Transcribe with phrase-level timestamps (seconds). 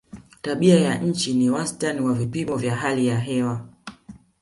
[0.41, 3.67] tabia ya nchi ni wastani wa vipimo vya hali ya hewa